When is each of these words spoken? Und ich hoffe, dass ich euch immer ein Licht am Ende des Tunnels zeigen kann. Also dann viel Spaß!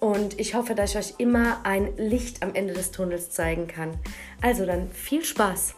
Und 0.00 0.38
ich 0.38 0.54
hoffe, 0.54 0.74
dass 0.74 0.90
ich 0.90 0.98
euch 0.98 1.14
immer 1.18 1.64
ein 1.64 1.96
Licht 1.96 2.42
am 2.42 2.54
Ende 2.54 2.74
des 2.74 2.92
Tunnels 2.92 3.30
zeigen 3.30 3.66
kann. 3.66 3.98
Also 4.40 4.64
dann 4.64 4.90
viel 4.92 5.24
Spaß! 5.24 5.74